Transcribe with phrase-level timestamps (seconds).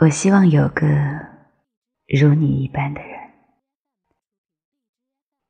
[0.00, 0.86] 我希望有个
[2.06, 3.18] 如你一般的人，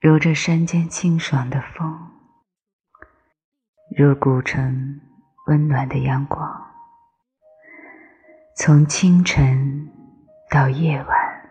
[0.00, 2.12] 如这山间清爽的风，
[3.98, 5.00] 如古城
[5.48, 6.48] 温暖的阳光，
[8.54, 9.90] 从清晨
[10.48, 11.50] 到夜晚，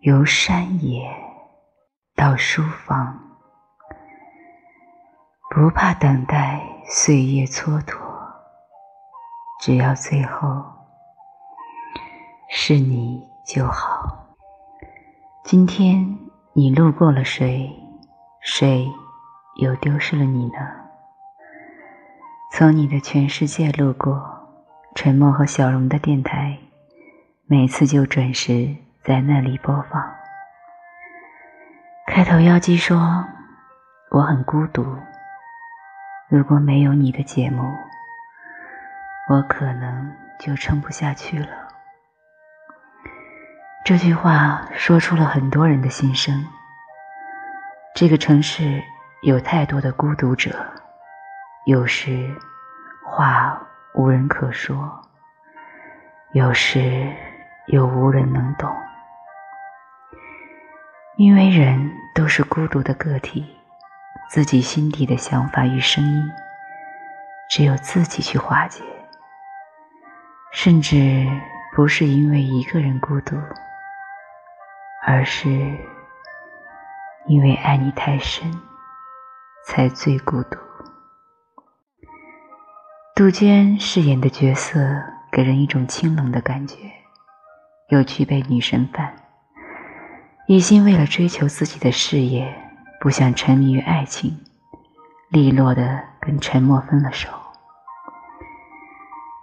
[0.00, 1.08] 由山野
[2.16, 3.38] 到书房，
[5.54, 7.96] 不怕等待岁月蹉跎，
[9.60, 10.75] 只要最后。
[12.48, 14.36] 是你就好。
[15.42, 16.18] 今天
[16.52, 17.70] 你路过了谁，
[18.40, 18.88] 谁
[19.56, 20.54] 又丢失了你呢？
[22.52, 24.22] 从你的全世界路过，
[24.94, 26.56] 沉默和小荣的电台，
[27.46, 30.14] 每次就准时在那里播放。
[32.06, 33.24] 开头妖姬说
[34.12, 34.84] ：“我很孤独，
[36.28, 37.62] 如果没有你的节目，
[39.30, 41.48] 我可能就撑不下去了。”
[43.86, 46.44] 这句话说出了很多人的心声。
[47.94, 48.82] 这个城市
[49.22, 50.58] 有太多的孤独者，
[51.66, 52.34] 有时
[53.04, 53.56] 话
[53.94, 55.00] 无人可说，
[56.32, 57.14] 有时
[57.68, 58.68] 又无人能懂。
[61.16, 63.56] 因为人都是孤独的个体，
[64.28, 66.28] 自己心底的想法与声音，
[67.48, 68.82] 只有自己去化解。
[70.50, 71.24] 甚至
[71.76, 73.36] 不是因为一个人孤独。
[75.08, 75.48] 而是
[77.28, 78.52] 因为爱你太深，
[79.64, 80.58] 才最孤独。
[83.14, 84.80] 杜鹃饰演的角色
[85.30, 86.90] 给人一种清冷的感觉，
[87.90, 89.14] 又具备女神范，
[90.48, 92.52] 一心为了追求自己的事业，
[92.98, 94.36] 不想沉迷于爱情，
[95.30, 97.28] 利落的跟陈默分了手。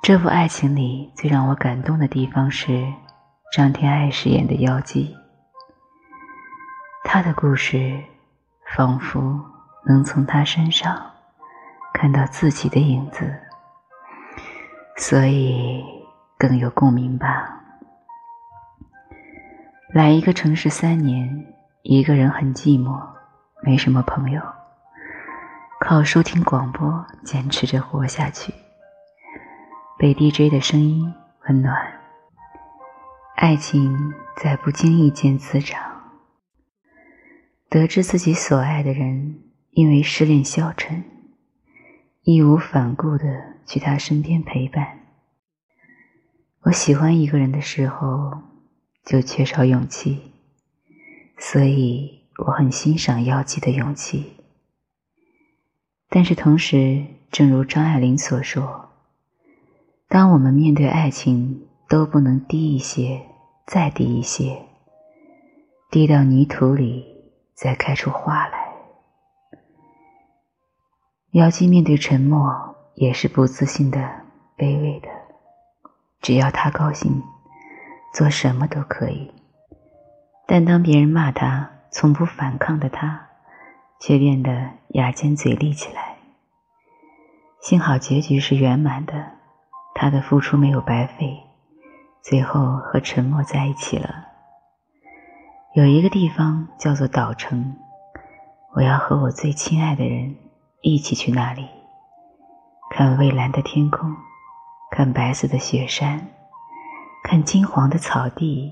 [0.01, 2.85] 这部爱情里最让我感动的地方是
[3.55, 5.15] 张天爱饰演的妖姬。
[7.03, 8.03] 他的故事，
[8.75, 9.39] 仿佛
[9.85, 11.11] 能从他身上
[11.93, 13.39] 看到自己的影子，
[14.97, 15.83] 所以
[16.37, 17.59] 更有共鸣吧。
[19.93, 21.53] 来一个城市三年，
[21.83, 22.99] 一个人很寂寞，
[23.61, 24.41] 没什么朋友，
[25.79, 28.51] 靠收听广播坚持着活下去，
[29.99, 31.13] 被 DJ 的声音
[31.47, 31.77] 温暖，
[33.35, 35.92] 爱情在不经意间滋长。
[37.73, 39.41] 得知自己所爱的人
[39.71, 41.03] 因为失恋消沉，
[42.21, 43.25] 义无反顾的
[43.65, 44.99] 去他身边陪伴。
[46.65, 48.43] 我喜欢一个人的时候，
[49.03, 50.19] 就缺少勇气，
[51.39, 54.33] 所以我很欣赏妖姬的勇气。
[56.09, 58.91] 但是同时，正如张爱玲所说，
[60.07, 63.23] 当我们面对爱情都不能低一些，
[63.65, 64.61] 再低一些，
[65.89, 67.11] 低到泥土里。
[67.53, 68.73] 再开出花来。
[71.31, 73.99] 妖姬面对沉默也是不自信的、
[74.57, 75.09] 卑微的。
[76.21, 77.23] 只要他高兴，
[78.13, 79.31] 做什么都可以。
[80.45, 83.29] 但当别人骂他，从不反抗的他，
[83.99, 86.17] 却变得牙尖嘴利起来。
[87.59, 89.31] 幸好结局是圆满的，
[89.95, 91.43] 他的付出没有白费，
[92.21, 94.32] 最后和沉默在一起了。
[95.75, 97.75] 有一个地方叫做岛城，
[98.75, 100.35] 我要和我最亲爱的人
[100.83, 101.67] 一起去那里，
[102.91, 104.15] 看蔚蓝的天空，
[104.91, 106.27] 看白色的雪山，
[107.23, 108.71] 看金黄的草地，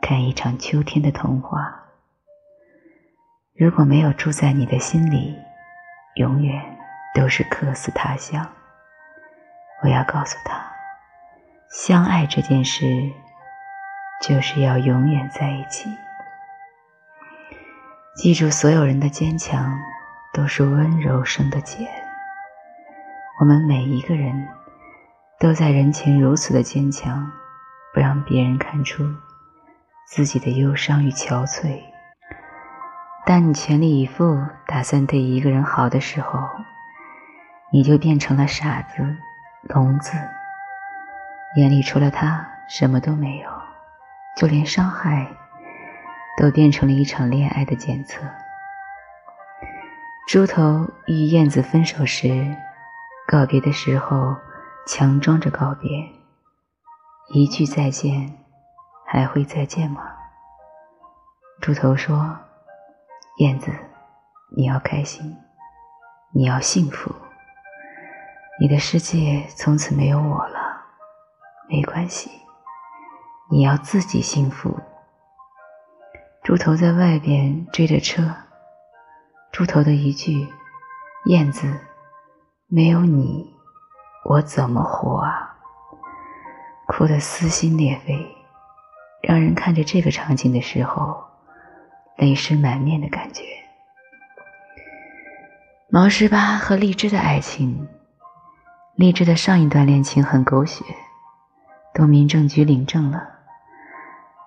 [0.00, 1.84] 看一场秋天的童话。
[3.54, 5.36] 如果没有住在你的心里，
[6.14, 6.78] 永远
[7.14, 8.46] 都是客死他乡。
[9.82, 10.66] 我要告诉他，
[11.68, 13.12] 相爱这件事，
[14.22, 15.90] 就是要永远在一起。
[18.16, 19.78] 记住，所有人的坚强
[20.32, 21.86] 都是温柔生的茧。
[23.38, 24.48] 我们每一个人
[25.38, 27.30] 都在人前如此的坚强，
[27.92, 29.04] 不让别人看出
[30.06, 31.78] 自己的忧伤与憔悴。
[33.26, 36.40] 当你全力以赴打算对一个人好的时候，
[37.70, 39.02] 你就变成了傻子、
[39.64, 40.16] 聋子，
[41.58, 43.50] 眼里除了他什么都没有，
[44.38, 45.26] 就连伤害。
[46.36, 48.20] 都变成了一场恋爱的检测。
[50.28, 52.56] 猪头与燕子分手时，
[53.28, 54.36] 告别的时候
[54.86, 55.88] 强装着告别，
[57.32, 58.36] 一句再见，
[59.06, 60.02] 还会再见吗？
[61.60, 62.38] 猪头说
[63.38, 63.70] ：“燕子，
[64.56, 65.36] 你要开心，
[66.32, 67.14] 你要幸福，
[68.60, 70.84] 你的世界从此没有我了，
[71.68, 72.30] 没关系，
[73.50, 74.78] 你要自己幸福。
[76.46, 78.32] 猪头在外边追着车，
[79.50, 80.46] 猪头的一句
[81.26, 81.66] “燕子，
[82.68, 83.52] 没有你，
[84.24, 85.56] 我怎么活啊？”
[86.86, 88.24] 哭得撕心裂肺，
[89.24, 91.20] 让人看着这个场景的时候，
[92.16, 93.42] 泪湿满面的感觉。
[95.90, 97.88] 毛十八和荔枝的爱情，
[98.94, 100.84] 荔枝的上一段恋情很狗血，
[101.92, 103.30] 都民政局领证了，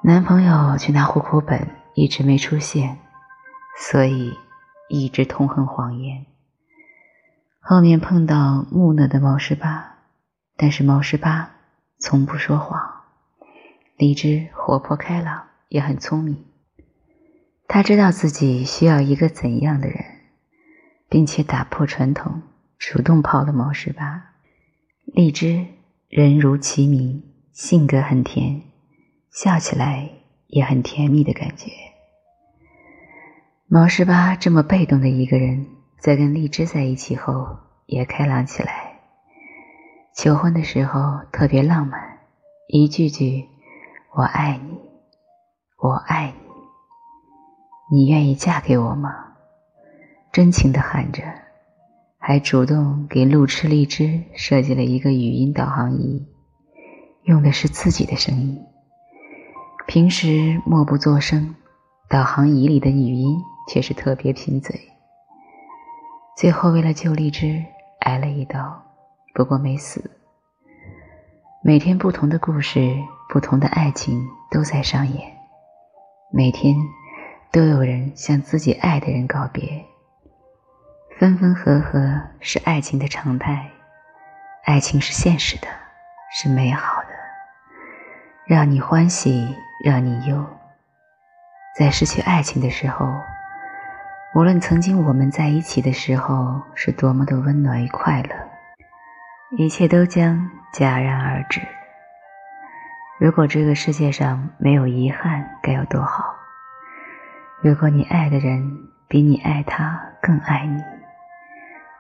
[0.02, 1.76] 男朋友去拿户口本。
[2.00, 2.98] 一直没出现，
[3.78, 4.34] 所以
[4.88, 6.28] 一直痛恨谎言。
[7.60, 9.98] 后面碰到木讷的毛十八，
[10.56, 11.52] 但是毛十八
[11.98, 13.02] 从不说谎。
[13.98, 16.46] 荔枝活泼开朗，也很聪明。
[17.68, 20.06] 他知道自己需要一个怎样的人，
[21.10, 22.44] 并且打破传统，
[22.78, 24.36] 主动泡了毛十八。
[25.04, 25.66] 荔枝
[26.08, 27.22] 人如其名，
[27.52, 28.62] 性格很甜，
[29.30, 30.10] 笑起来
[30.50, 31.72] 也很甜蜜的感觉。
[33.68, 35.68] 毛十八这么被动的一个人，
[36.00, 39.00] 在跟荔枝在一起后也开朗起来。
[40.16, 42.20] 求婚的时候特别浪漫，
[42.68, 43.46] 一句句
[44.12, 44.80] “我爱你，
[45.78, 46.34] 我爱
[47.92, 49.28] 你，你愿意嫁给我吗？”
[50.34, 51.22] 真情的喊着，
[52.18, 56.28] 还主动给路痴荔枝设计了一个语音导航仪，
[57.22, 58.66] 用的是自己的声音。
[59.90, 61.56] 平时默不作声，
[62.08, 63.44] 导航仪里的语音。
[63.68, 64.80] 却是特别贫嘴，
[66.36, 67.64] 最后为了救荔枝
[68.00, 68.84] 挨了一刀，
[69.36, 70.10] 不过没死。
[71.64, 72.96] 每天不同的故事，
[73.30, 75.38] 不同的爱情都在上演，
[76.32, 76.76] 每天
[77.52, 79.86] 都有人向自己爱的人告别。
[81.20, 83.70] 分分合合是爱情的常态，
[84.66, 85.68] 爱情是现实的，
[86.32, 87.10] 是美好的，
[88.48, 90.46] 让你欢喜，让你忧。
[91.78, 93.08] 在失去爱情的时候。
[94.36, 98.30] 无论曾经我们在一起的时候是多么的温暖与快乐，
[99.58, 101.60] 一切都将戛然而止。
[103.20, 106.36] 如果这个世界上没有遗憾，该有多好！
[107.64, 108.72] 如果你爱的人
[109.08, 110.80] 比你爱他更爱你，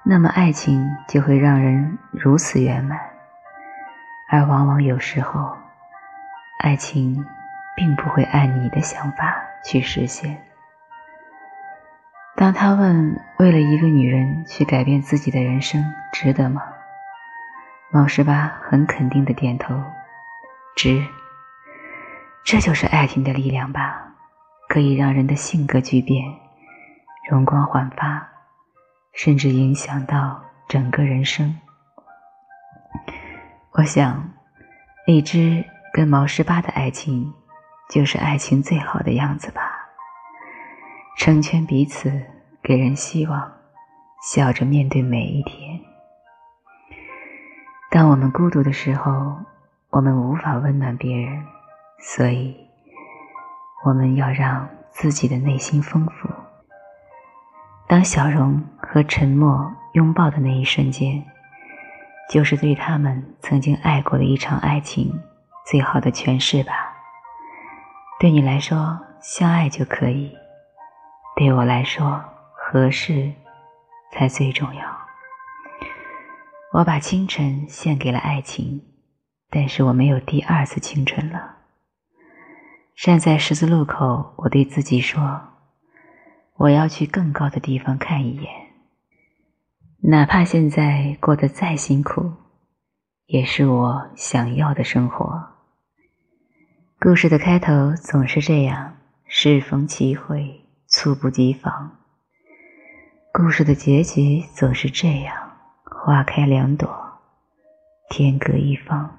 [0.03, 2.99] 那么爱情就会让人如此圆满。
[4.29, 5.57] 而往往有时候，
[6.59, 7.25] 爱情
[7.79, 9.33] 并不会按你的想法
[9.63, 10.37] 去实现。
[12.35, 15.81] 当他问：“为了一个女人去改变自己的人生，
[16.11, 16.61] 值得吗？”
[17.89, 19.81] 毛十八很肯定的点头
[20.75, 21.01] ：“值。”
[22.43, 24.13] 这就是爱情的力量吧，
[24.67, 26.21] 可以让人的性格巨变，
[27.29, 28.27] 容光焕发，
[29.13, 31.57] 甚至影响到整个人生。
[33.71, 34.31] 我想，
[35.05, 37.33] 荔枝跟毛十八的爱情，
[37.89, 39.61] 就是爱情最好的样子吧。
[41.17, 42.09] 成全彼此，
[42.61, 43.51] 给人希望，
[44.21, 45.79] 笑着面对每一天。
[47.89, 49.35] 当我们孤独的时候，
[49.89, 51.43] 我们无法温暖别人，
[51.99, 52.55] 所以
[53.83, 56.29] 我们要让自己的内心丰富。
[57.87, 61.25] 当小荣和沉默拥抱的那一瞬间，
[62.29, 65.19] 就是对他们曾经爱过的一场爱情
[65.65, 66.88] 最好的诠释吧。
[68.19, 70.35] 对你来说，相爱就可以。
[71.37, 72.21] 对我来说，
[72.53, 73.31] 合适
[74.11, 74.97] 才最重要。
[76.73, 78.83] 我把清晨献给了爱情，
[79.49, 81.59] 但是我没有第二次清晨了。
[82.97, 85.41] 站在十字路口，我对自己说
[86.59, 88.51] ：“我要去更高的地方看一眼，
[90.01, 92.33] 哪怕现在过得再辛苦，
[93.27, 95.55] 也是我想要的生活。”
[97.01, 100.65] 故事的开头总是这样，适逢其会。
[100.85, 101.95] 猝不及防，
[103.31, 105.33] 故事的结局总是这样：
[105.85, 106.89] 花开两朵，
[108.09, 109.17] 天各一方。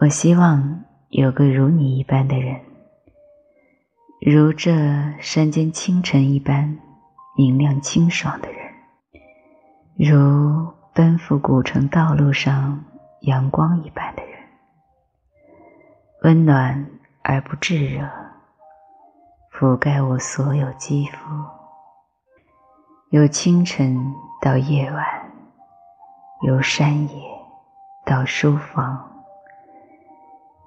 [0.00, 2.60] 我希望有个如你一般的人，
[4.20, 4.70] 如这
[5.18, 6.78] 山间清晨一般
[7.36, 8.72] 明亮清爽的人，
[9.96, 12.84] 如奔赴古城道路上
[13.22, 14.37] 阳光一般的人，
[16.22, 16.86] 温暖
[17.22, 18.08] 而不炙热。
[19.52, 21.18] 覆盖我所有肌肤，
[23.10, 25.04] 由清晨到夜晚，
[26.42, 27.22] 由山野
[28.04, 29.24] 到书房，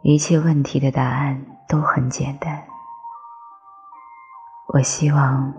[0.04, 2.64] 一切问题的答案都很简单。
[4.68, 5.54] 我希望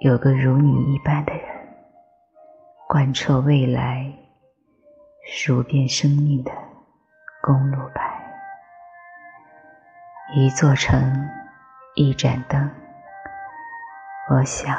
[0.00, 1.42] 有个如你一般的人，
[2.88, 4.12] 贯彻未来，
[5.26, 6.50] 数遍生命的
[7.42, 8.13] 公路牌，
[10.32, 11.28] 一座城，
[11.94, 12.70] 一盏灯。
[14.30, 14.74] 我想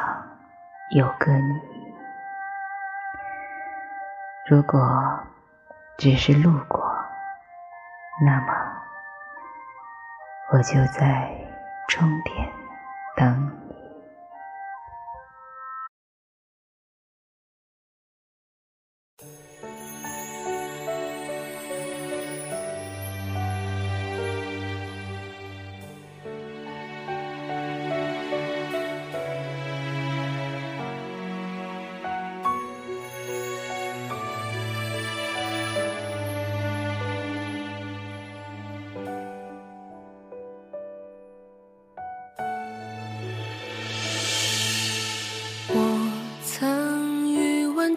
[0.89, 1.61] 有个你。
[4.47, 5.19] 如果
[5.97, 6.83] 只是路过，
[8.25, 8.53] 那么
[10.51, 11.29] 我就在
[11.87, 12.51] 终点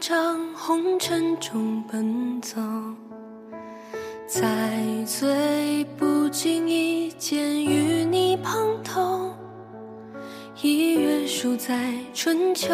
[0.08, 2.58] 场红尘中奔走，
[4.26, 4.40] 在
[5.04, 9.30] 最不经意间与你碰头，
[10.62, 12.72] 一约数在春秋，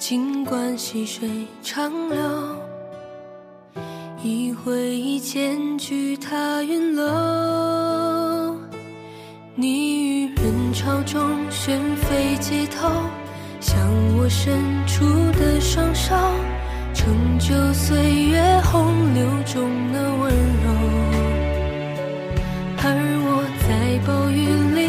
[0.00, 1.30] 尽管细水
[1.62, 2.18] 长流，
[4.20, 8.56] 一回忆间举踏云楼，
[9.54, 12.90] 你于人潮中旋飞街头。
[13.76, 13.84] 当
[14.16, 15.04] 我伸出
[15.38, 16.16] 的双手，
[16.94, 20.32] 成就岁月洪流中的温
[20.64, 20.66] 柔。
[22.78, 22.84] 而
[23.28, 23.28] 我
[23.68, 23.68] 在
[24.06, 24.40] 暴雨
[24.74, 24.80] 里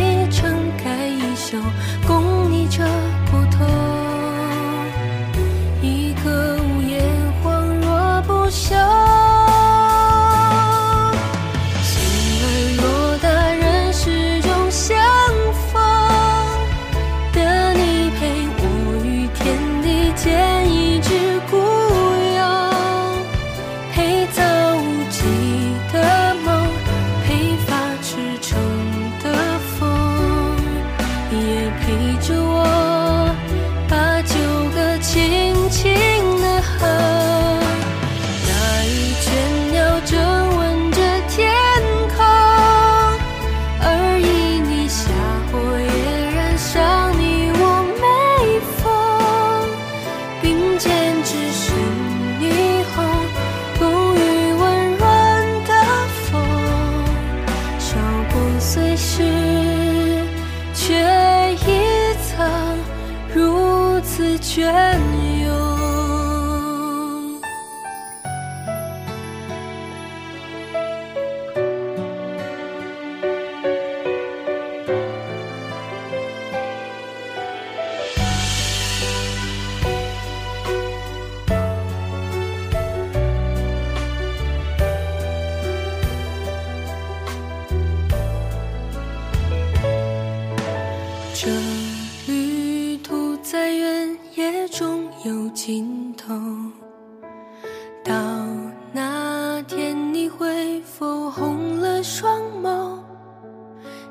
[100.98, 102.98] 否红了双眸？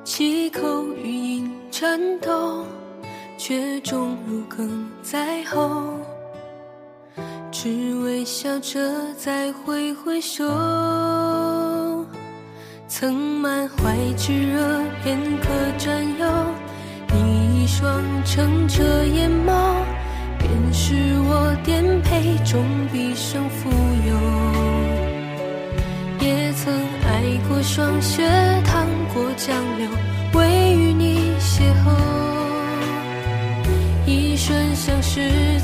[0.04, 2.64] 七口余音颤抖，
[3.36, 5.98] 却终如鲠在喉。
[7.50, 8.78] 只微笑着
[9.14, 10.44] 再挥挥手，
[12.86, 16.26] 曾满怀炙热片刻占有，
[17.12, 19.52] 你一双澄澈眼眸。
[20.38, 20.94] 便是
[21.28, 23.68] 我颠沛中毕生富
[24.06, 24.14] 有，
[27.66, 28.22] 霜雪
[28.64, 29.88] 淌过江流
[30.34, 31.90] 为与你邂逅。
[34.06, 35.55] 一瞬相识